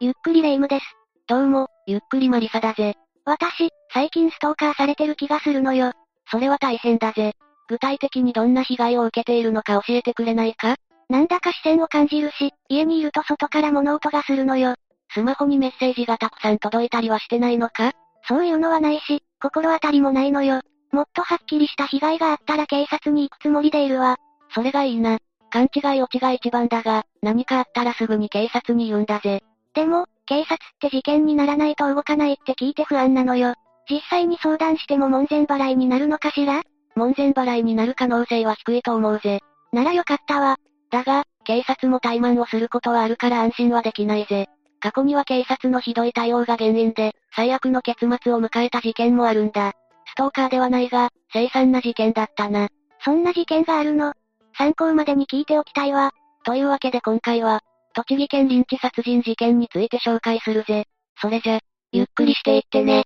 [0.00, 0.84] ゆっくりレ夢ムです。
[1.26, 2.94] どうも、ゆっくりマリサだぜ。
[3.24, 5.90] 私、最近ストーカーされてる気がするのよ。
[6.30, 7.32] それは大変だぜ。
[7.68, 10.76] 具体的にどんな被害を受けているのか教えてくれないか？
[11.08, 14.76] なんだか視線を感じるし、家にいると外から物音がするのよ。
[15.12, 17.90] スマホにメッセージがたくさん届いたりはしてないのか？
[18.28, 20.60] そういうのはないし、心当たりもないのよ。
[20.92, 24.16] もっとはっきりした被害があったら警察に行くつもりでいるわ。
[24.54, 25.18] それがいいな。
[25.50, 29.42] 勘違い落ちが一番だが、何かあったらすぐに警察に言うんだぜ。
[29.74, 33.54] でも、警察って事件にならないと動かないって聞いて不安なのよ。
[33.90, 36.62] 実際に相談しても門前払いになるのかしら？
[36.94, 39.40] 門前払いになる可能性は低いと思うぜ。
[39.72, 40.56] ならよかったわ。
[40.90, 44.46] だが、警察も怠慢をすることはあるから安心はできないぜ。
[44.80, 49.72] 過去には警察のひどい対応が原因で、最悪の結末を迎えた事件もあるんだ。
[50.06, 52.68] ストーカーではないが、凄惨な事件だったな。
[53.04, 54.12] そんな事件があるの？
[54.56, 56.12] 参考までに聞いておきたいわ。
[56.44, 57.60] というわけで今回は、
[57.98, 60.84] 栃木県臨地殺人事件について紹介するぜ。
[61.20, 61.58] それじゃ、
[61.90, 63.02] ゆっくりしていってね。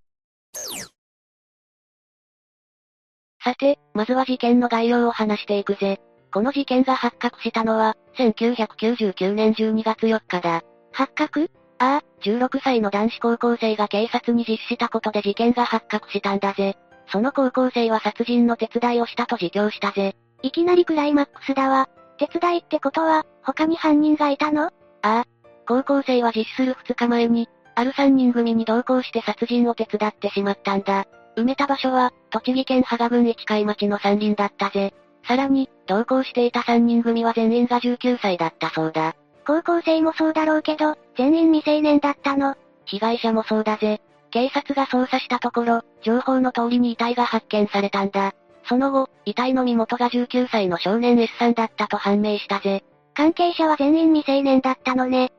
[3.43, 5.99] さて、まずは事件の概要を話していくぜ。
[6.31, 10.63] この事件が発覚したのは、1999年12月4日だ。
[10.93, 11.51] 発覚？
[11.79, 16.77] ああ、16歳の男子高校生が警察に実施したことで事件が発覚したんだぜ。
[17.11, 20.17] その高校生は殺人の手伝いをしたと自供したぜ。
[20.43, 21.89] いきなりクライマックスだわ。
[22.19, 24.71] 手伝いってことは、他に犯人がいたの？
[25.03, 25.25] ああ。
[25.67, 31.07] 高校生は実施する2日前に、ある3人組に同行して殺人を手伝ってしまったんだ。
[31.37, 34.93] 埋めた場所は、栃木県芳賀郡市海町の山林だったぜ。
[35.27, 39.15] さらに、同行していた3人組は全員が19歳だったそうだ。
[39.47, 42.55] 高校生もそうだろうけど、全員未成年だったの。
[42.85, 44.01] 被害者もそうだぜ。
[44.31, 48.33] 警察が捜査したところ、情報の通りに遺体が発見されたんだ。
[48.69, 52.85] その後、遺体の身元が19歳の少年 S さんだったと判明したぜ。
[53.15, 55.31] 関係者は全員未成年だったのね。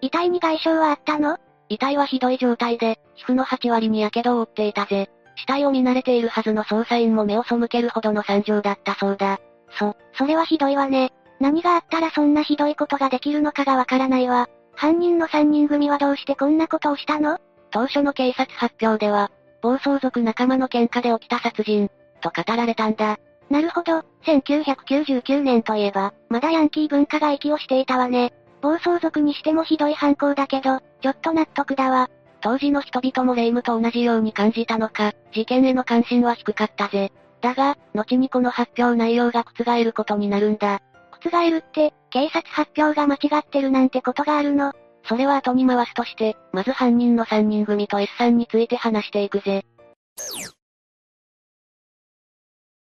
[0.00, 1.38] 遺体に外傷はあったの？
[1.68, 5.10] 遺体はひどい状態で、皮膚の8割に火傷を負っていたぜ。
[5.36, 9.40] 死体を見慣れているはずの捜査員も目を背けるほどの惨状だったそうだ。
[9.78, 11.12] そ、それはひどいわね。
[11.40, 14.48] 何があったらそんなひどいことができるのかがわからないわ。
[14.74, 17.38] 犯人の3人組はどうしてこんなことをしたの？
[17.70, 19.30] 当初の警察発表では、
[19.62, 21.88] 暴走族仲間の喧嘩で起きた殺人、
[22.20, 23.18] と語られたんだ。
[23.52, 28.32] なるほど、1999年といえば、まだヤンキー文化が息をしていたわね。
[28.62, 32.08] 暴走族にしてもひどい犯行だけど、ちょっと納得だわ。
[32.40, 37.12] 当時の人々も霊夢と同じように感じたのか、事件への関心は低かったぜ。
[37.42, 40.80] だが、後にこの発表内容が覆ることになるんだ。
[41.10, 44.72] 覆るって、警察発表が間違ってるなんてことがあるの
[45.04, 49.66] それは後に回すとして、まず犯人の3人組と S さんについて話していくぜ。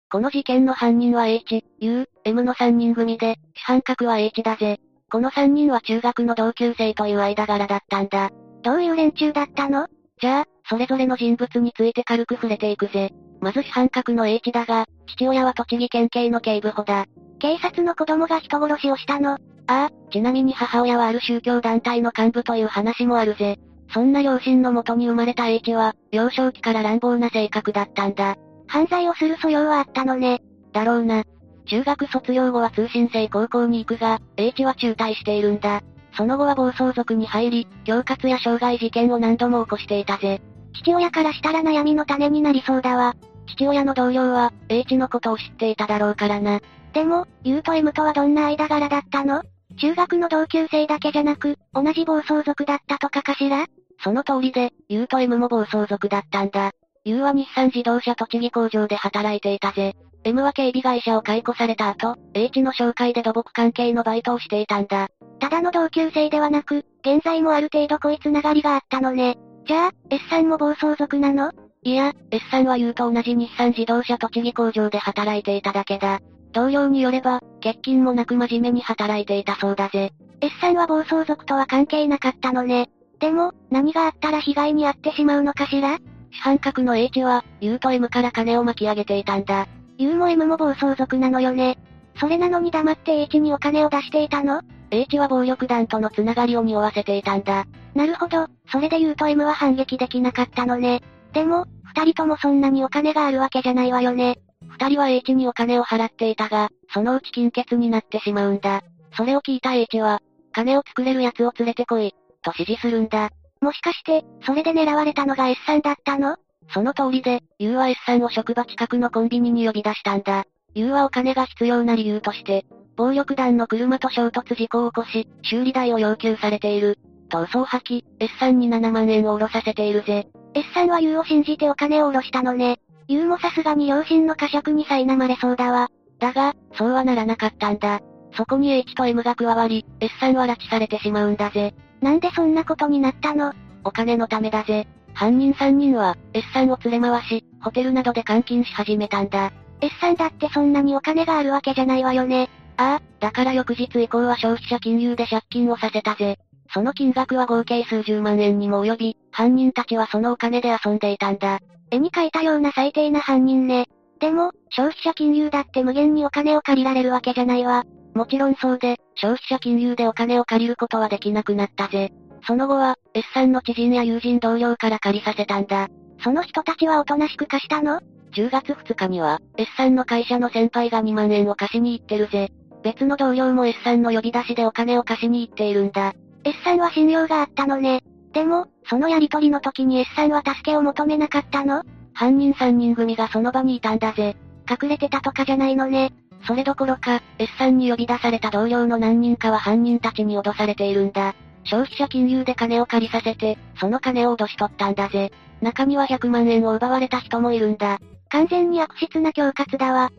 [0.09, 4.79] この事件の犯人は H、U、M の3人組で、主犯格は H だぜ。
[5.11, 8.29] この3人は中学の同級生という間柄だったんだ。
[8.63, 9.87] どういう連中だったの？
[10.21, 13.11] じゃあ、それぞれの人物について軽く触れていくぜ。
[13.41, 17.05] まず主犯格の H だが、父親は栃木県警の警部補だ。
[17.39, 19.33] 警察の子供が人殺しをしたの？
[19.33, 19.37] あ
[19.67, 23.57] あ、ちなみに母親はある宗教団体の幹部という話もあるぜ。
[23.93, 28.37] そんな両親のもとに生まれた H は、幼少期から乱暴な性格だったんだ。
[28.67, 30.41] 犯罪をする素養はあったのね。
[30.73, 31.23] だろうな。
[31.65, 35.81] 中学卒業後は通信制高校に行くが、H は中退しているんだ。
[36.15, 40.41] その後は暴走族に入り、恐喝や傷害事件を何度も起こしていたぜ。
[40.73, 43.15] 父親からしたら悩みの種になりそうだわ。
[43.47, 46.59] 父親の同僚は、H のことを知っていただろうからな。
[46.93, 49.43] でも、U と M とはどんな間柄だったの？
[49.79, 53.67] 中学の同級生だけじゃなく、同じ暴走族だったとかかしら？
[54.03, 56.71] その通りで、U と M も暴走族だったんだ。
[57.07, 59.95] U は日産自動車栃木工場で働いていたぜ。
[60.25, 65.07] M は警備会社を解雇された後、H の紹介で土木関係のバイトをしていたんだ。
[65.39, 69.37] ただの同級生ではなく、現在もある程度濃いつながりがあったのね。
[69.65, 71.53] じゃあ、S さんも暴走族なの？
[71.83, 76.19] いや、S さんは U と同じ日産自動車栃木工場で働いていただけだ。
[76.51, 80.11] 同僚によれば、欠勤もなく真面目に働いていたそうだぜ。
[80.41, 82.89] S さんは暴走族とは関係なかったのね。
[83.19, 85.99] でも、何があったら被害に遭ってしまうのかしら？
[86.37, 89.67] 主犯格の H は、U と M から金を巻き上げていたんだ。
[89.97, 91.77] U も M も暴走族なのよね。
[92.19, 94.61] それなのに黙って H にお金を出していたの
[94.91, 97.65] ?H は暴力団とのつながりを匂わせていたんだ。
[97.95, 101.01] なるほど、それで U と M は反撃できなかったのね。
[101.33, 104.39] でも、二人ともそんなにお金があるわけじゃないわよね。
[104.67, 108.81] 二人は H にお金を払っていたが、そのうち金欠になってしまうんだ。
[109.15, 112.13] それを聞いた H は、金を作れる奴を連れてこい、
[112.43, 113.31] と指示するんだ。
[113.61, 116.37] もしかして、それで狙われたのが S さんだったの？
[116.73, 120.45] その通りで、U は S さんを職場近くのコンビニに呼び出したんだ。
[120.75, 122.65] U はお金が必要な理由として、
[122.95, 126.97] 暴力団の車と衝突事故を起こし、修理代を要求されている。
[127.29, 130.27] と嘘を吐き、S さんに7万円を下ろさせているぜ。
[130.53, 132.79] S さんは U を信じてお金を下ろしたのね。
[133.07, 135.89] U もさすがに両親の呵責に苛まれそうだわ。
[136.19, 138.01] だが、そうはならなかったんだ。
[138.35, 141.73] そこに H と M が加わり、S さんは拉致されてしまうんだぜ。
[142.01, 143.53] なんでそんなことになったの？
[143.83, 144.87] お金のためだぜ。
[145.13, 149.51] 犯人3人は、S さんを連れ回し、ホテルなどで監禁し始めたんだ。
[149.81, 152.49] S さんだってそんなにお金があるわけじゃないわよね。
[152.77, 156.37] ああ、だから翌日以降は消費者金融で借金をさせたぜ。
[156.73, 161.59] その金額は合計数十万円にも及び、犯人たちはそのお金で遊んでいたんだ。
[161.89, 163.87] 絵に描いたような最低な犯人ね。
[164.19, 167.85] でも、消費者金融だって無限にお金を借りられるわけじゃないわ。
[168.17, 172.11] もちろんそうで、消費者金融でお金を借りることはできなくなったぜ。
[172.47, 175.87] その後は、S さんの知人や友人同僚から借りさせたんだ。
[176.23, 177.99] その人たちはおとなしく貸したの
[178.33, 182.49] ?10 月2日には、S さんの会社の先輩が2万円を貸しに行ってるぜ。
[182.83, 186.13] 別の同僚も S さんの呼び出しでお金を貸しに行っているんだ。
[186.43, 188.01] S さんは信用があったのね。
[188.33, 191.83] でも、そのやりとりの時に S さんは助けを求めなかったの？
[192.15, 194.35] 犯人3人組がその場にいたんだぜ。
[194.67, 196.13] 隠れてたとかじゃないのね。
[196.47, 201.35] それどころか、S さんに呼び出された同僚の何人かは犯人たちに脅されているんだ。
[201.65, 205.33] 消費者金融で金を借りさせて、その金を脅し取ったんだぜ。
[205.61, 207.99] 中には100万円を奪われた人もいるんだ。
[208.29, 210.09] 完全に悪質な恐喝だわ。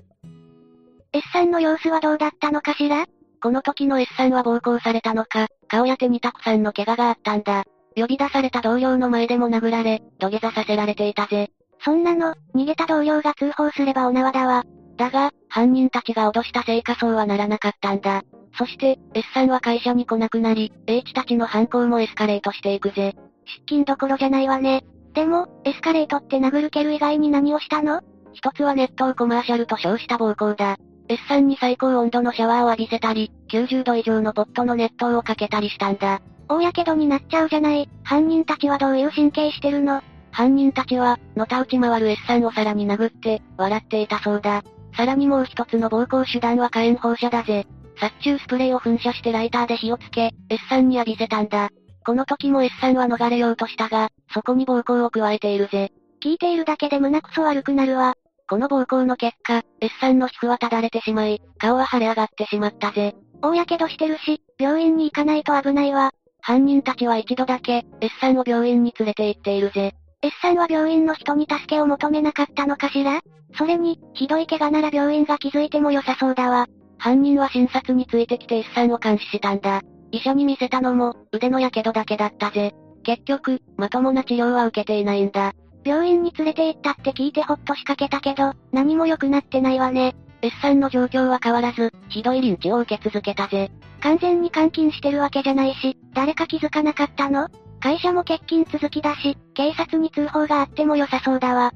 [1.15, 3.07] S さんの様子はどうだったのかしら？
[3.41, 7.65] この時の S さんは暴行されたのか、顔や手にたくさんの怪我があったんだ。
[7.97, 11.51] 呼び出された同僚の前でも殴られ、土下座させられていたぜ。
[11.83, 14.65] そんなの、逃げた同僚が通報すればお縄だわ。
[14.99, 18.23] だが、犯人たちが脅したせいかそうはならなかったんだ。
[18.59, 23.15] そして、S さんは会社に来なくなり、H たちの犯行もエスカレートしていくぜ。
[23.47, 24.85] 失禁どころじゃないわね。
[25.15, 28.03] でも、エスカレートって殴る蹴る以外に何をしたの？
[28.33, 30.77] 一つは熱湯コマーシャルと称した暴行だ。
[31.09, 36.21] S さんに最高温度のシャワーを浴びせたり、90度以上のポットの熱湯をかけたりしたんだ。
[36.49, 37.89] 大やけどになっちゃうじゃない。
[38.03, 40.03] 犯人たちはどういう神経してるの？
[40.31, 44.63] 犯人たちは、のたうち回る S さんをさらに殴って、笑っていたそうだ。
[44.99, 47.69] さらにもう一つの暴行手段は火炎放射だぜ。
[48.01, 51.71] 殺虫スプレーを噴射してライターで火をつけ、S さんに浴びせたんだ。
[52.05, 55.93] この時も S さんは逃れようとしたが、そこに暴行を加えているぜ。
[56.21, 58.17] 聞いているだけで胸くそ悪くなるわ。
[58.51, 63.15] この暴行の結果、S さんの皮膚はただれてしまい、顔は腫れ上がってしまったぜ。
[63.41, 66.11] 大やけどしてるし、病院に行かないと危ないわ。
[66.41, 69.95] 犯人たちは一度だけ、S さんを病院に連れて行っているぜ。
[70.21, 73.21] S さんは病院の人に助けを求めなかったのかしら？
[73.57, 76.67] それに、ひどい怪我なら病院が気づいても良さそうだわ。
[76.99, 79.83] 犯人は診察についてきて S さんを監視したんだ。
[80.11, 82.75] 医者に見せたのも、腕の火傷だけだったぜ。
[83.05, 85.53] 結局、まともな治療は受けていないんだ。
[85.85, 90.17] 病院に連れて行ったって聞いてほっとしかけたけど、何も良くなってないわね。
[90.43, 93.71] S さんの状況は変わらず、ひどいリンチを受け続けたぜ。
[94.01, 97.49] 完全に監禁してるわけじゃないし、誰か気づかなかったの？
[97.81, 101.73] 会社も欠勤続きだし、警察に通報があっても良さそうだわ。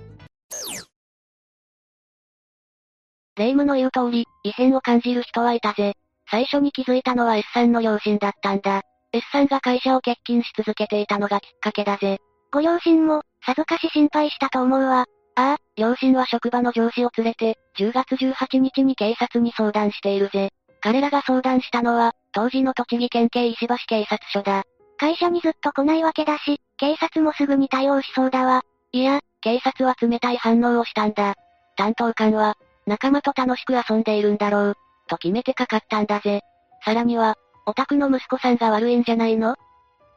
[3.37, 5.95] 霊夢の言う通り、異変を感じる人はいたぜ。
[6.31, 8.83] 最初に気づいたのは S さんの両親だったんだ。
[9.13, 12.19] S さんが会社を欠勤し続けていたのがきっかけだぜ。
[12.53, 15.07] ご両親も、さぞかし心配したと思うわ。
[15.35, 20.51] ああ、両親は職場の上司を連れて、10月18日に警察に相談しているぜ。
[20.83, 24.65] 彼らが相談したのは、当時の栃木県警石橋警察署だ。
[25.03, 28.63] 会社にずっと来ないわけだし、警察もすぐに対応しそうだわ。
[28.93, 31.35] いや、警察は冷たい反応をしたんだ。
[31.77, 32.55] 担当官は、
[32.87, 34.77] 仲間と楽しく遊んでいるんだろう、
[35.09, 36.43] と決めてかかったんだぜ。
[36.85, 37.35] さらには、
[37.67, 39.56] オタクの息子さんが悪いんじゃないの？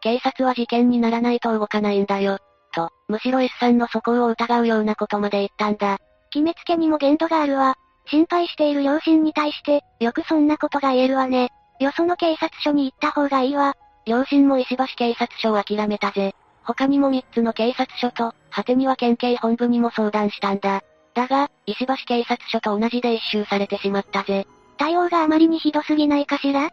[0.01, 2.37] 警察は事件にならないと動かないんだよ。
[2.71, 5.97] と、むしろ S さんの素行を疑うようなことまで言ったんだ。
[6.29, 7.73] 決めつけにも限度があるわ。
[8.05, 11.49] 心配している両親に対して、よくそんなことが言えるわね。
[11.79, 13.73] よその警察署に行った方がいいわ。
[14.05, 16.35] 両親も石橋警察署を諦めたぜ。
[16.63, 20.83] 他にも3つの警察署と、果てには県警本部にも相談したんだ。
[21.13, 24.47] だが、石橋警察署と同じで一周されてしまったぜ。
[24.77, 26.71] 対応があまりにひどすぎないかしら？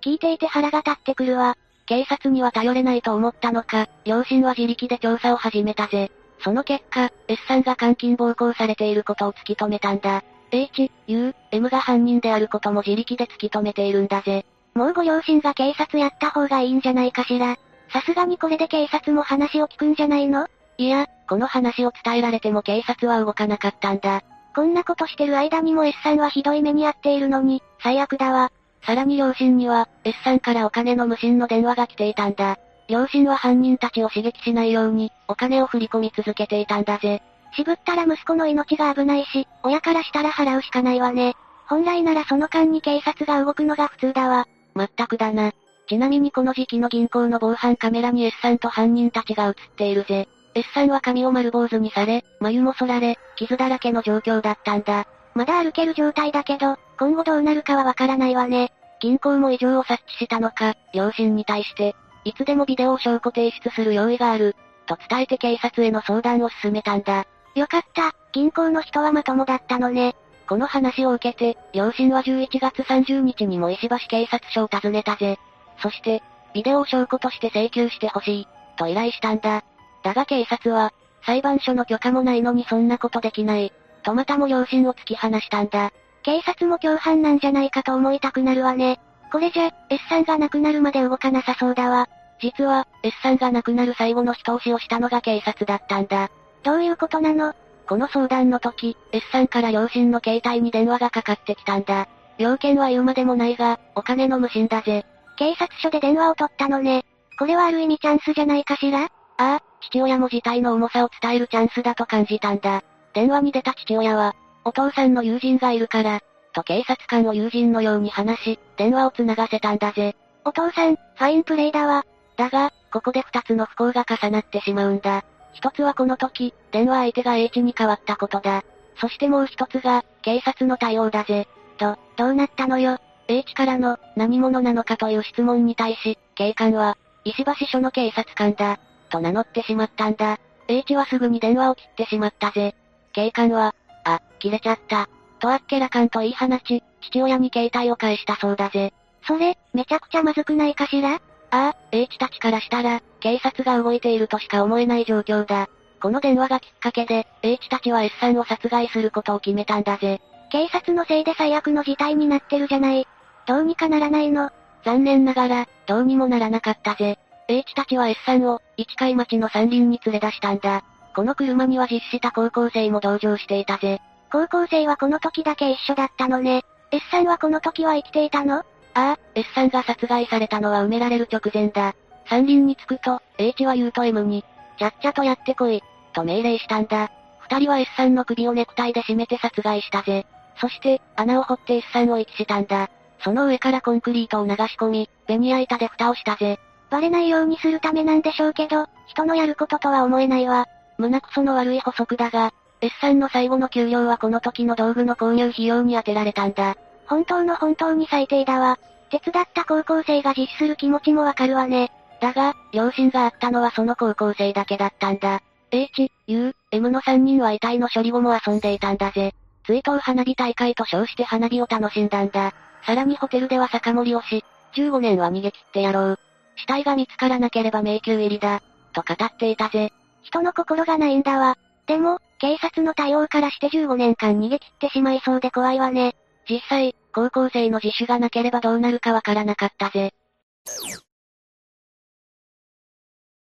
[0.00, 1.56] 聞いていて腹が立ってくるわ。
[1.86, 6.10] 警察には頼れないと思ったのか、両親は自力で調査を始めたぜ。
[6.40, 10.24] その結果、S さんが監禁暴行されていることを突き止めたんだ。
[10.50, 14.46] H、U、M が犯人であることも自力で突き止めているんだぜ。
[14.74, 17.56] もうご両親が警察やった方がいいんじゃないかしら。
[17.92, 20.48] さすがにこれで警察も話を聞くんじゃないの？
[20.78, 24.22] いや、この話を伝えられても警察は動かなかったんだ。
[24.54, 28.50] こんなことしてる間にも S さんはひどい目に遭っているのに、最悪だわ。
[28.84, 32.58] さらに両親には、S さんからお金の無心の電話が来ていたんだ。
[32.88, 37.22] 両親は犯人たちを刺激しないように、お金を振り込み続けていたんだぜ。
[37.56, 41.34] 渋ったら息子の命が危ないし、親からしたら払うしかないわね。
[41.66, 44.46] 本来ならその間に警察が動くのが普通だわ。
[44.74, 45.52] まったくだな。
[45.88, 50.28] ちなみにこの時期の銀行の防犯カメラに S さんと犯人たちが映っているぜ。
[50.54, 55.06] S さんは髪を丸坊主にされ、眉も剃られ、傷だらけの状況だったんだ。
[55.34, 58.72] まだ歩ける状態だけど、今後どうなるかはわからないわね。
[59.00, 67.26] 銀行も異常を察知したのか、両親に対して、いつでもビデオを証拠提出する用意がある、と伝えて警察への相談を進めたんだ。
[67.54, 70.14] よかった、銀行の人はまともだったのね。
[70.48, 75.38] この話を受けて、両親は11月30日にも石橋警察署を訪ねたぜ。
[75.78, 76.22] そして、
[76.54, 79.64] ビデオを証拠として請求してほしい、と依頼したんだ。
[80.02, 80.92] だが警察は、
[81.24, 83.72] 裁判所の許可もないのにそんなことできない、
[84.02, 85.92] とまたも両親を突き放したんだ。
[86.22, 89.00] 警察も共犯なんじゃないかと思いたくなるわね。
[89.32, 92.08] これじゃ、S さんが亡くなるまで動かなさそうだわ。
[92.40, 96.30] 実は、S さんが亡くなる最後の人押しをしたのが警察だったんだ。
[96.62, 97.54] どういうことなの？
[97.86, 102.08] この相談の時、S さんから両親の携帯に電話がかかってきたんだ。
[102.38, 105.04] 要件は言うまでもないが、お金の無心だぜ。
[105.36, 107.04] 警察署で電話を取ったのね。
[107.38, 109.04] これはある意味チャンスじゃないかしら？
[109.04, 112.82] ああ、父親も事態の重さを伝えるチャンスだと感じたんだ。
[113.12, 116.20] 電話に出た父親は、お父さんの友人がいるから、
[116.52, 120.16] と警察官を友人のように話し、電話を繋がせたんだぜ。
[120.44, 122.04] お父さん、ファインプレイだわ。
[122.36, 125.24] だが、ここで二つの不幸が重なってしまうんだ。
[125.54, 128.62] 一つはこの時、電話相手が H に変わったことだ。
[129.00, 131.48] そしてもう一つが、警察の対応だぜ。
[131.78, 132.98] と、どうなったのよ。
[133.28, 140.38] H からの、何者なのかという質問に対し、警官は、石橋署の警察官だ、と名乗ってしまったんだ。
[140.68, 142.74] H はすぐに電話を切ってしまったぜ。
[143.12, 145.08] 警官は、あ、切れちゃった。
[145.38, 148.92] とあっけらかんと言い放ち、父親に携帯を返したそうだぜ。
[149.26, 151.20] それ、めちゃくちゃまずくないかしら？
[151.54, 155.68] ああ、H たちからしたら、警察が動いているとしか思えない状況だ。
[156.02, 160.20] この電話がきっかけで、H たちは S さんを殺害することを決めたんだぜ。
[160.50, 163.06] 警察のせいで最悪の事態になってるじゃない。
[163.46, 164.50] どうにかならないの。
[164.84, 167.20] 残念ながら、どうにもならなかったぜ。
[167.46, 170.82] H たちは S さんを、市海町の山林に連れ出したんだ。
[171.14, 174.00] この車には実施した高校生も同乗していたぜ。
[174.32, 176.64] 高校生はこの時だけ一緒だったのね。
[176.90, 178.64] S さんはこの時は生きていたの？
[178.94, 181.94] ああ、S さんが殺害されたのは埋められる直前だ。
[182.26, 184.44] 山林に着くと、H は U と M に、
[184.78, 185.82] ちゃっちゃとやってこい、
[186.12, 187.10] と命令したんだ。
[187.40, 190.26] 二人は S さんの首をネクタイで締めて殺害したぜ。
[190.60, 192.88] そして、穴を掘って S さんを遺棄したんだ。
[193.22, 196.58] その上からコンクリートを流し込み、ベニヤ板で蓋をしたぜ。
[196.90, 200.66] バレないようにするためなんでしょうけど、人のやることとは思えないわ。
[200.98, 206.76] 胸くその悪い補足だが、S さんの最後の給料はこの時の道具の購入費用に充てられたんだ。
[207.06, 208.78] 本当の本当に最低だわ。
[209.10, 211.92] 手伝った高校生が実施する気持ちもわかるわね。
[212.20, 215.42] だが、両親があったのはその高校生だけだったんだ。
[215.70, 219.34] H、U、M の3人は遺体の処理後も遊んでいたんだぜ。
[219.66, 222.54] 追悼花火大会と称して花火を楽しんだんだ。
[222.86, 224.44] さらにホテルでは酒盛りをし、
[224.74, 226.18] 15年は逃げ切ってやろう。
[226.56, 228.62] 死体が見つからなければ迷宮入りだ。
[228.92, 229.92] と語っていたぜ。
[230.22, 231.56] 人の心がないんだわ。
[231.86, 236.14] でも、警察の対応からして15年間逃げ切ってしまいそうで怖いわね。
[236.48, 240.12] 実際、高校生の自首がなければどうなるかわからなかったぜ。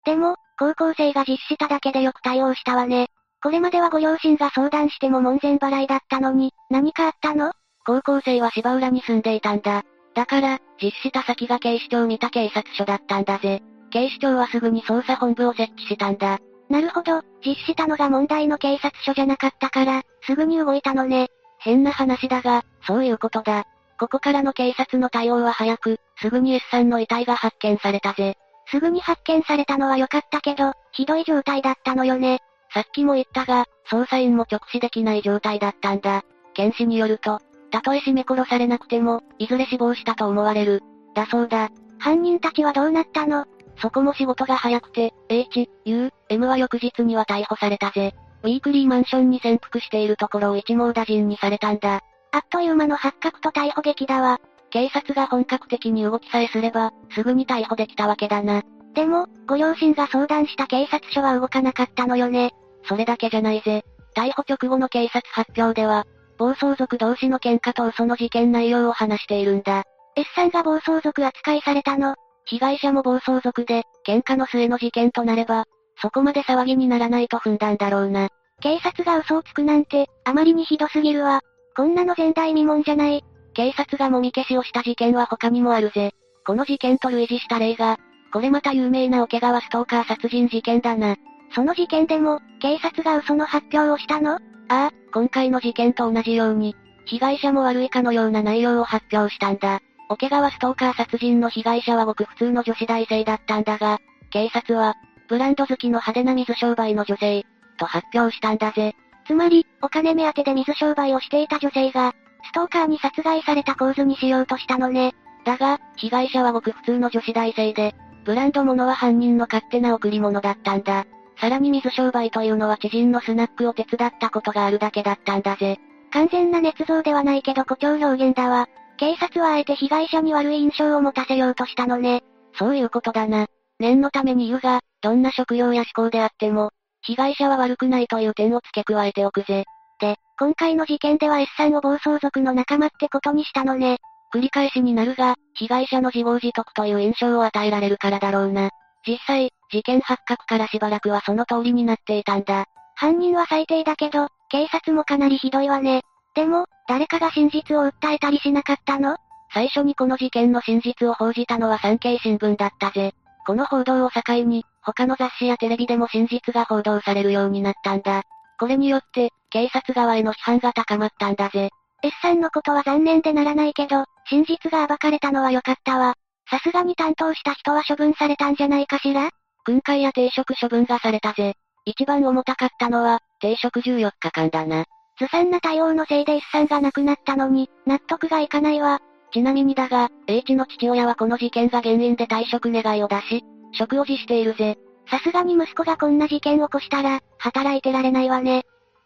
[0.05, 3.07] でも、高校生が実施しただけでよく対応したわね。
[3.41, 7.51] これまではご両親が相談しても門前払いだったのに、何かあったの？
[7.85, 9.83] 高校生は芝浦に住んでいたんだ。
[10.15, 13.61] だから、実施した先が警視庁三田警察署だったんだぜ。
[13.91, 16.39] 警視庁はすぐに捜査本部を設置したんだ。
[16.69, 21.29] なるほど、実施したのが問題の警察署じゃなかったから、すぐに動いたのね。
[21.65, 23.65] 変な話だが、そういうことだ。
[23.99, 28.37] ここからの警察の対応は早く、すぐに S さんの遺体が発見されたぜ。
[28.67, 32.39] すぐに発見されたのは良かったけど、ひどい状態だったのよね。
[32.71, 36.23] さっきも言ったが、捜査員も直視できない状態だったんだ。
[36.53, 37.39] 検視によると、
[37.71, 40.83] たとえ絞め殺されなくても、いずれ死亡したと思われる。
[41.15, 41.69] だそうだ。
[41.97, 43.45] 犯人たちはどうなったの？
[43.77, 48.13] そこも仕事が早くて、H、U、M は翌日には逮捕されたぜ。
[48.45, 52.01] ウィークリーマンションに潜伏しているところを一網打尽にされたんだ。
[52.31, 54.39] あっという間の発覚と逮捕劇だわ。
[54.69, 58.61] 警察が本格的に動きさえすれば、すぐに逮捕できたわけだな。
[58.93, 62.51] でも、ご両親が相談した警察署は動かなかったのよね。
[62.87, 63.83] それだけじゃないぜ。
[64.15, 66.05] 逮捕直後の警察発表では、
[66.37, 69.85] 暴走族同士の喧嘩と嘘の事件内容を話しているんだ。
[70.15, 72.13] S さんが暴走族扱いされたの。
[72.45, 75.65] 被害者も暴走族で、喧嘩の末の事件となれば、
[76.01, 78.29] そこまで騒ぎにならないと踏んだんだろうな。
[78.61, 81.41] 警察が嘘をつくなんて、あまりにひどすぎるわ。
[81.75, 83.23] こんなの前代未聞じゃない。
[83.53, 86.11] 警察がもみ消しをした事件は他にもあるぜ。
[86.45, 87.97] この事件と類似した例が、
[88.31, 91.15] これまた有名な桶川ストーカー殺人事件だな。
[91.53, 94.33] その事件でも、警察が嘘の発表をしたの？
[94.33, 96.75] ああ、今回の事件と同じように、
[97.05, 99.79] 被害者も悪いかのような内容を発表したんだ。
[100.09, 103.99] 桶川ストーカー殺人の被害者はごく普通の女子大生だったんだが、
[104.31, 104.95] 警察は、
[105.27, 107.45] ブランド好きの派手な水商売の女性、
[107.77, 108.95] と発表したんだぜ。
[109.25, 112.13] つまり、お金目当てで水商売をしていた女性が、
[112.43, 115.13] ストーカーに殺害された構図にしようとしたのね。
[115.45, 121.05] だが、被害者はごく普通の女子大生で、ブランド物は犯人の勝手な贈り物だったんだ。
[121.39, 125.79] さらに水商売というのは知人のスナックを手伝ったことがあるだけだったんだぜ。
[126.11, 128.67] 完全な捏造ではないけど誇張表現だわ。
[128.97, 132.23] 警察はあえて被害者に悪い印象を持たせようとしたのね。
[132.53, 133.47] そういうことだな。
[133.79, 139.65] 念のために言うが、どんな職業や思考であっても、被害者は悪くないという点を付け加えておくぜ。
[139.99, 143.97] で、今回の事件では S さんを暴走族の仲間ってことにしたのね。
[144.33, 148.69] 繰り返しになるが、被害者の自業自得という印象を与えられるからだろうな。
[149.07, 152.65] 実際、事件発覚からしばらくはその通りになっていたんだ。
[152.95, 156.01] 犯人は最低だけど、警察もかなりひどいわね。
[156.33, 159.17] でも、誰かが真実を訴えたりしなかったの？
[159.53, 163.13] 最初にこの事件の真実を報じたのは産経新聞だったぜ。
[163.45, 168.23] この報道を境に、他の雑誌やテレビでも真実が報道されるようになったんだ。
[168.59, 171.69] これによって、警察側への批判が高まったんだぜ。
[172.01, 176.15] S さんのことは残念でならないけど、真実が暴かれたのは良かったわ。
[176.49, 179.29] さすがに担当した人は処分されたんじゃないかしら？
[179.63, 181.55] 訓戒や停職処分がされたぜ。
[181.85, 184.85] 一番重たかったのは、停職14日間だな。
[185.19, 188.99] ずさんな対応のせいで S さんが亡くなったのに、納得がいかないわ。
[189.31, 194.77] ちなみにだが、H の父親はこの事件が原因で退職願を出し、職を辞しているぜ。
[195.09, 198.63] さすがに息子がこんな事件を起こしたら、働いてられないわね。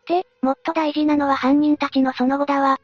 [0.08, 2.78] で、もっと大事なのは犯人たちのその後だわ。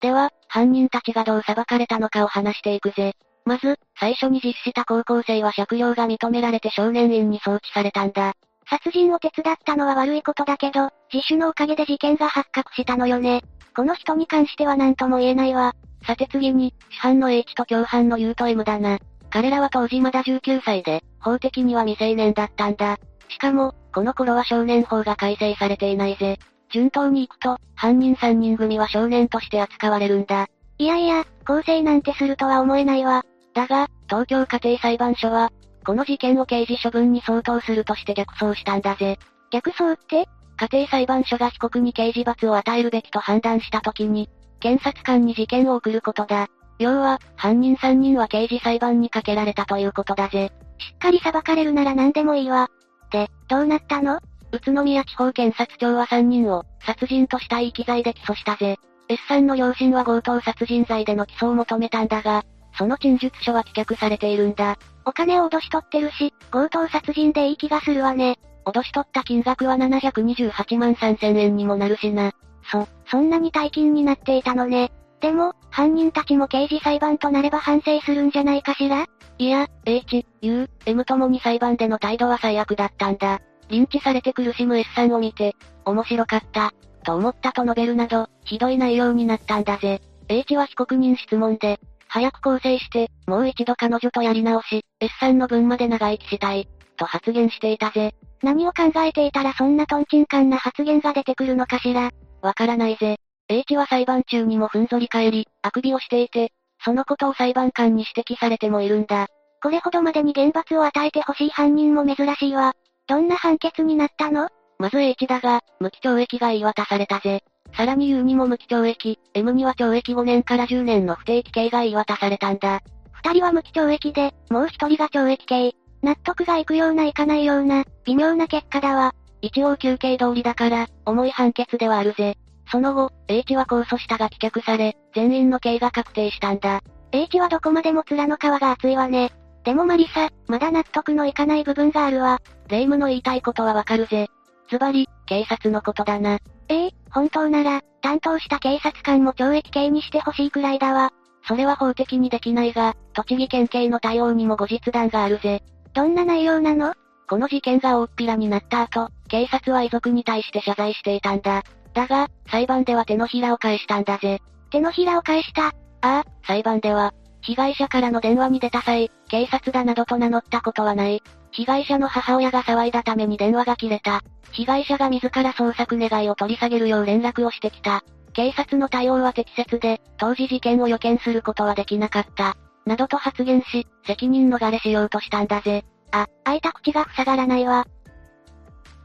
[0.00, 3.14] では、犯人たちがどう裁かれたのかを話していくぜ。
[3.44, 8.34] まず、最初に実施した高校生は借用が認められて少年院に送致されたんだ。
[8.70, 13.42] 殺人を手伝ったのは悪いことだけど、自首のおかげで事件が発覚したのよね。
[13.74, 15.74] この人に関しては何とも言えないわ。
[16.06, 18.98] さて次に、主犯の H と共犯の U と M だな。
[19.30, 22.98] 彼らは当時まだ19歳で、法的には未成年だったんだ。
[23.28, 26.38] しかも、この頃は少年法が改正されていないぜ。
[26.70, 30.46] 順当に行くと、犯人3人組は少年として扱われるんだ。
[30.78, 33.24] いやいや、構成なんてするとは思えないわ。
[33.54, 35.50] だが、東京家庭裁判所は、
[35.88, 39.18] この事件を刑事処分に相当するとして逆走したんだぜ。
[39.50, 40.28] 逆走って？
[40.58, 44.28] 家庭裁判所が被告に刑事罰を与えるべきと判断した時に、
[44.60, 46.48] 検察官に事件を送ることだ。
[46.78, 50.52] 要は、犯人3人は刑事裁判にかけられたということだぜ。
[50.76, 52.68] しっかり裁かれるなら何でもいいわ。
[53.10, 54.20] で、どうなったの？
[54.52, 58.76] 宇都宮地方検察庁は3人を、殺人とした遺棄罪で起訴したぜ。
[59.08, 62.44] S さんの両親は強盗殺人罪での起訴を求めたんだが、
[62.78, 64.78] その陳述書は棄却されているんだ。
[65.04, 68.38] お金を脅し取ってるし、強盗殺人でいい気がするわね。
[68.64, 72.32] 脅し取った金額は728万3000円にもなるしな。
[72.70, 74.92] そ、そんなに大金になっていたのね。
[75.20, 79.06] でも、犯人たちも刑事裁判となれば反省するんじゃないかしら？
[79.38, 83.40] いや、H、U、M ともに裁判での態度は最悪だったんだ。
[83.68, 86.72] リンチされて苦しむ S さんを見て、面白かった、
[87.04, 90.00] と思ったと述べるなど、ひどい内容になったんだぜ。
[90.28, 98.14] H は被告人質問で、早く更生して、もう一度彼女とやり直し、S さんの分まで長生きしたい、と発言していたぜ。
[98.42, 102.10] 何を考えていたらそんなトンチンカンな発言が出てくるのかしら。
[102.40, 103.18] わからないぜ。
[103.48, 106.52] H は裁判中にもふんぞり返り、あくびをしていて、
[106.84, 109.26] そのことを裁判官に指摘されてもいるんだ。
[109.62, 112.74] これほどまでに厳罰を与えてほしい犯人も珍しいわ。
[113.06, 114.48] どんな判決になったの？
[114.78, 117.42] まず H だが、無期懲役が言い渡されたぜ。
[117.74, 122.80] さらに U にも無期懲役、M には懲役5年から10年の不定期刑が言い渡されたんだ。
[123.12, 125.74] 二人は無期懲役で、もう一人が懲役刑。
[126.02, 129.14] 納得がいくようないかないような、微妙な結果だわ。
[129.40, 132.36] 一応休刑通りだから、重い判決ではあるぜ。
[132.70, 136.80] その後、H は控訴したが棄却され、全員の刑が確定したんだ。
[137.12, 139.32] H はどこまでも面の皮が厚いわね。
[139.64, 142.40] でもマリサ、まだ納得のいかない部分があるわ。
[142.68, 144.28] 霊夢の言いたいことはわかるぜ。
[144.70, 146.38] ズバリ、警察のことだな。
[146.68, 151.10] ええ本当なら、担当した警察官も懲役刑にしてほしいくらいだわ。
[151.46, 155.62] それは法的にできないが、栃木県警の対応にも後日談があるぜ。
[155.94, 156.94] どんな内容なの？
[157.28, 161.62] この事件が大っぴらになった後、警察は遺族に対して謝罪していたんだ。
[161.94, 164.40] だが、裁判では手のひらを返したんだぜ。
[164.70, 165.68] 手のひらを返した？
[165.68, 171.22] ああ、裁判では、被害者からの電話に出た際、警察だなどと名乗ったことはない。
[171.50, 174.22] 被害者の母親が騒いだために電話が切れた。
[174.52, 178.02] 被害者が自ら捜索願いを取り下げるよう連絡をしてきた。
[178.32, 182.56] 警察の対応は適切で、当時事件を予見することはできなかった。
[182.86, 185.84] などと発言し、責任逃れしようとしたんだぜ。
[186.10, 187.86] あ、開いた口が塞がらないわ。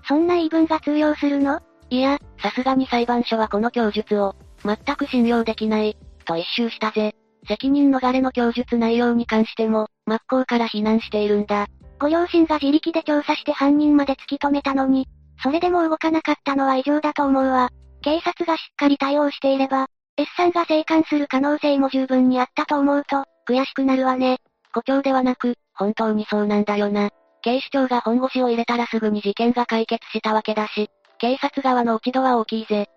[0.07, 1.61] そんな言い分が通用するの？
[1.89, 7.15] いや、さすがに裁判所はこの供述を、全く信用できない、と一周したぜ。
[7.47, 11.67] 責任逃れの供述内容に関しても、真っ向から非難しているんだ。
[11.99, 15.07] ご両親が自力で調査して犯人まで突き止めたのに、
[15.41, 17.69] それでも動かなかったのは異常だと思うわ。
[18.01, 24.37] 警察がしっかり対応していれば、S さんが生還する可能性も十分にあったと思うと、悔しくなるわね。
[24.73, 27.09] 誇張ではなく、本当にそうなんだよな。
[27.41, 32.87] 警視庁が本腰を入れたらすぐに事件が解決したわけだし、警察側の落ち度は大きいぜ。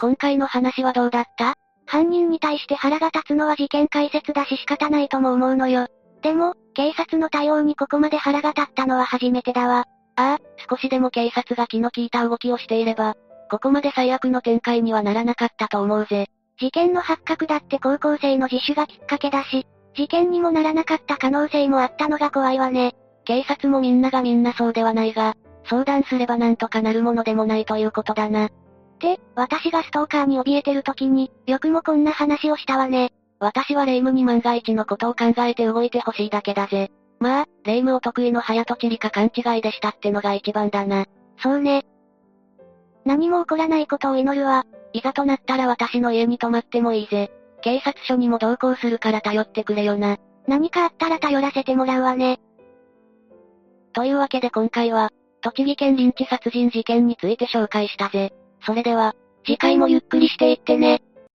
[0.00, 1.54] 今回の話はどうだった？
[1.86, 5.86] 犯人に対して腹が立つのは事件解説だし仕方ないとも思うのよ。
[6.22, 9.84] でも、警察の対応にここまで腹が立ったのは初めてだわ。
[10.16, 13.14] ああ、少しでも警察が気の利いた動きをしていれば、
[13.50, 16.26] ここまで最悪の展開にはならなかったと思うぜ。
[16.58, 22.94] 事件の発覚だって高校生の自首がきっかけだし、事件にもならなかった可能性もあったのが怖いわね。
[23.24, 28.48] 警察もみんながみんなそうではないが、相談すればなんとかなるものでもないということだな。
[28.98, 33.12] で、私がストーカーに怯えてる時に、よくもこんな話をしたわね。
[33.38, 36.90] 私は霊夢に万が一のことを考えて動いてほしいだけだぜ。
[37.20, 41.06] まあ、霊夢お得意の早とちりか勘違いでしたってのが一番だな。
[41.42, 41.84] そうね。
[43.04, 44.64] 何も起こらないことを祈るわ。
[44.92, 47.30] いざとなったら私の家に泊まってもいいぜ。
[47.62, 50.16] 警察署にも同行するから頼ってくれよな。
[50.46, 52.40] 何かあったら頼らせてもらうわね。
[53.92, 58.32] というわけで今回は、栃木県臨地殺人事件について紹介したぜ。
[58.66, 61.00] それでは、次回もゆっくりしていってね。